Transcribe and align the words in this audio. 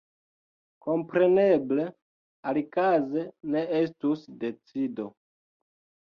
Kompreneble, 0.83 1.83
alikaze 2.51 3.25
ne 3.55 3.61
estus 3.81 4.23
decido. 4.45 5.07